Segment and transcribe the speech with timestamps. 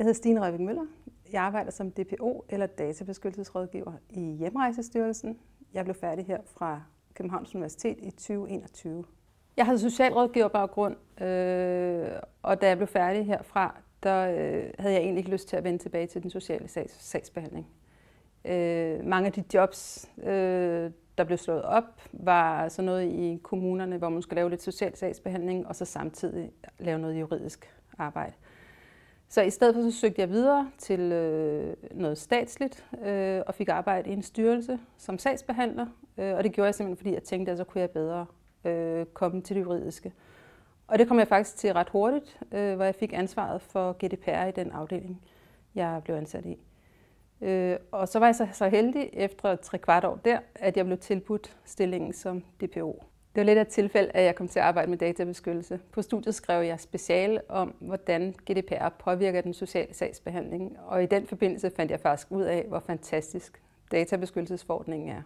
[0.00, 0.86] Jeg hedder Stine Røving Møller.
[1.32, 5.38] Jeg arbejder som DPO eller databeskyttelsesrådgiver i Hjemrejsestyrelsen.
[5.74, 6.82] Jeg blev færdig her fra
[7.14, 9.04] Københavns Universitet i 2021.
[9.56, 12.08] Jeg havde socialrådgiverbaggrund, øh,
[12.42, 15.64] og da jeg blev færdig herfra, der øh, havde jeg egentlig ikke lyst til at
[15.64, 17.66] vende tilbage til den sociale sags, sagsbehandling.
[18.44, 23.96] Øh, mange af de jobs, øh, der blev slået op, var sådan noget i kommunerne,
[23.96, 28.32] hvor man skulle lave lidt social sagsbehandling, og så samtidig lave noget juridisk arbejde.
[29.30, 33.68] Så i stedet for så søgte jeg videre til øh, noget statsligt øh, og fik
[33.68, 35.86] arbejde i en styrelse som sagsbehandler.
[36.18, 38.26] Øh, og det gjorde jeg simpelthen, fordi jeg tænkte, at så kunne jeg bedre
[38.64, 40.12] øh, komme til det juridiske.
[40.86, 44.46] Og det kom jeg faktisk til ret hurtigt, øh, hvor jeg fik ansvaret for GDPR
[44.46, 45.22] i den afdeling,
[45.74, 46.58] jeg blev ansat i.
[47.40, 50.84] Øh, og så var jeg så, så heldig efter tre kvart år der, at jeg
[50.84, 53.04] blev tilbudt stillingen som DPO.
[53.34, 55.80] Det var lidt af et tilfælde, at jeg kom til at arbejde med databeskyttelse.
[55.92, 61.26] På studiet skrev jeg speciale om, hvordan GDPR påvirker den sociale sagsbehandling, og i den
[61.26, 65.22] forbindelse fandt jeg faktisk ud af, hvor fantastisk databeskyttelsesforordningen er.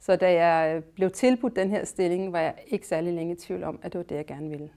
[0.00, 3.36] Så da jeg øh, blev tilbudt den her stilling, var jeg ikke særlig længe i
[3.36, 4.70] tvivl om, at det var det, jeg gerne ville.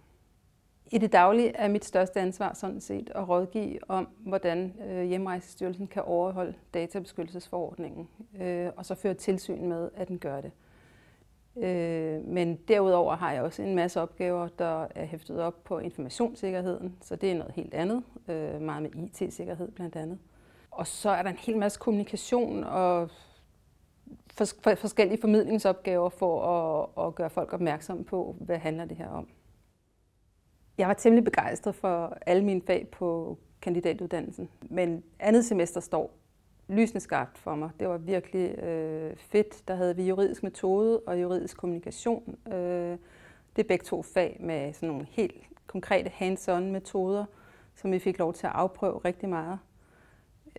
[0.91, 5.87] I det daglige er mit største ansvar sådan set at rådgive om, hvordan øh, hjemrejsestyrelsen
[5.87, 8.09] kan overholde databeskyttelsesforordningen,
[8.41, 10.51] øh, og så føre tilsyn med, at den gør det.
[11.57, 16.95] Øh, men derudover har jeg også en masse opgaver, der er hæftet op på informationssikkerheden,
[17.01, 20.19] så det er noget helt andet, øh, meget med IT-sikkerhed blandt andet.
[20.71, 23.09] Og så er der en hel masse kommunikation og
[24.75, 29.27] forskellige formidlingsopgaver for at, at gøre folk opmærksomme på, hvad handler det her om.
[30.77, 36.11] Jeg var temmelig begejstret for alle mine fag på kandidatuddannelsen, men andet semester står
[36.71, 37.69] lysende skarpt for mig.
[37.79, 39.67] Det var virkelig øh, fedt.
[39.67, 42.37] Der havde vi juridisk metode og juridisk kommunikation.
[42.47, 42.97] Øh,
[43.55, 45.35] det er begge to fag med sådan nogle helt
[45.67, 47.25] konkrete hands-on metoder,
[47.75, 49.59] som vi fik lov til at afprøve rigtig meget.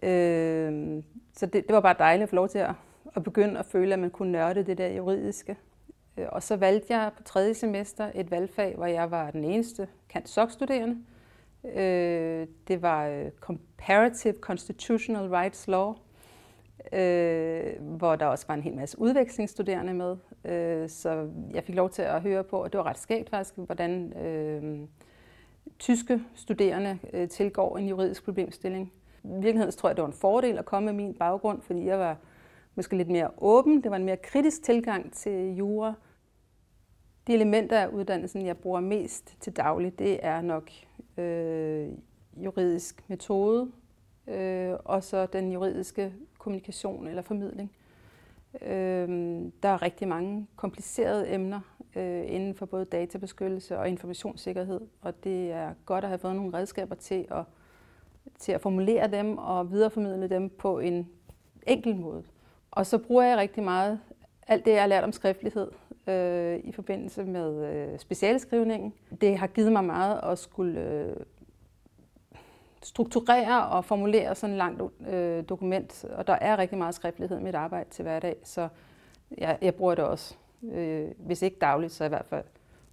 [0.02, 1.02] Øh,
[1.32, 2.74] så det, det var bare dejligt at få lov til at,
[3.16, 5.56] at begynde at føle, at man kunne nørde det der juridiske.
[6.16, 9.88] Øh, og så valgte jeg på tredje semester et valgfag, hvor jeg var den eneste
[10.08, 10.98] kant studerende
[11.64, 15.94] øh, Det var øh, Comparative Constitutional Rights Law,
[16.92, 20.16] Øh, hvor der også var en hel masse udvekslingsstuderende med.
[20.44, 23.56] Øh, så jeg fik lov til at høre på, og det var ret skægt faktisk,
[23.56, 24.80] hvordan øh,
[25.78, 26.98] tyske studerende
[27.30, 28.92] tilgår en juridisk problemstilling.
[29.24, 31.98] I virkeligheden tror jeg, det var en fordel at komme med min baggrund, fordi jeg
[31.98, 32.16] var
[32.74, 33.82] måske lidt mere åben.
[33.82, 35.94] Det var en mere kritisk tilgang til jura.
[37.26, 40.70] De elementer af uddannelsen, jeg bruger mest til daglig, det er nok
[41.16, 41.88] øh,
[42.36, 43.70] juridisk metode,
[44.26, 47.72] øh, og så den juridiske kommunikation eller formidling.
[48.62, 49.08] Øh,
[49.62, 51.60] der er rigtig mange komplicerede emner
[51.96, 56.54] øh, inden for både databeskyttelse og informationssikkerhed, og det er godt at have fået nogle
[56.58, 57.44] redskaber til at,
[58.38, 61.08] til at formulere dem og videreformidle dem på en
[61.66, 62.22] enkel måde.
[62.70, 64.00] Og så bruger jeg rigtig meget
[64.48, 65.70] alt det, jeg har lært om skriftlighed
[66.06, 68.92] øh, i forbindelse med øh, specialskrivningen.
[69.20, 71.16] Det har givet mig meget at skulle øh,
[72.82, 77.42] strukturere og formulere sådan et langt øh, dokument, og der er rigtig meget skriftlighed i
[77.42, 78.68] mit arbejde til hverdag, så
[79.38, 80.34] jeg, jeg bruger det også.
[80.72, 82.44] Øh, hvis ikke dagligt, så i hvert fald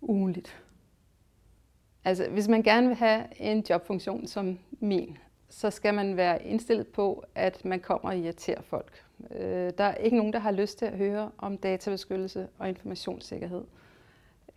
[0.01, 0.63] ugenligt.
[2.05, 5.17] Altså, hvis man gerne vil have en jobfunktion som min,
[5.49, 9.05] så skal man være indstillet på, at man kommer og irriterer folk.
[9.31, 13.63] Øh, der er ikke nogen, der har lyst til at høre om databeskyttelse og informationssikkerhed.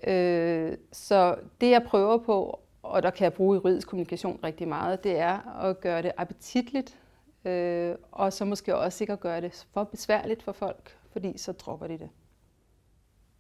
[0.07, 2.61] Øh, så det jeg prøver på,
[2.93, 6.99] og der kan jeg bruge juridisk kommunikation rigtig meget, det er at gøre det appetitligt,
[7.45, 11.53] øh, og så måske også ikke at gøre det for besværligt for folk, fordi så
[11.53, 12.09] dropper de det.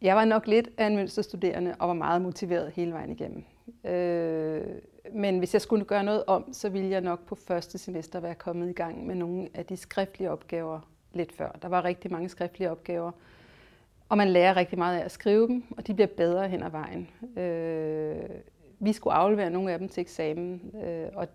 [0.02, 3.44] Jeg var nok lidt af en mønsterstuderende og var meget motiveret hele vejen igennem.
[3.84, 4.64] Øh,
[5.12, 8.34] men hvis jeg skulle gøre noget om, så ville jeg nok på første semester være
[8.34, 10.80] kommet i gang med nogle af de skriftlige opgaver,
[11.12, 11.58] lidt før.
[11.62, 13.12] Der var rigtig mange skriftlige opgaver,
[14.08, 16.70] og man lærer rigtig meget af at skrive dem, og de bliver bedre hen ad
[16.70, 17.10] vejen.
[17.36, 18.30] Øh,
[18.82, 21.28] vi skulle aflevere nogle af dem til eksamen, øh, og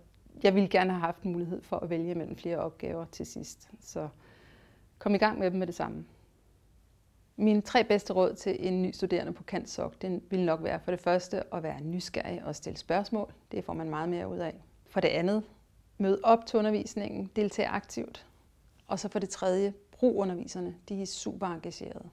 [0.43, 3.69] jeg ville gerne have haft mulighed for at vælge mellem flere opgaver til sidst.
[3.81, 4.07] Så
[4.97, 6.05] kom i gang med dem med det samme.
[7.35, 10.91] Mine tre bedste råd til en ny studerende på KantSok, det vil nok være for
[10.91, 13.33] det første at være nysgerrig og stille spørgsmål.
[13.51, 14.55] Det får man meget mere ud af.
[14.89, 15.43] For det andet,
[15.97, 18.25] mød op til undervisningen, deltag aktivt.
[18.87, 20.75] Og så for det tredje, brug underviserne.
[20.89, 22.09] De er super engagerede.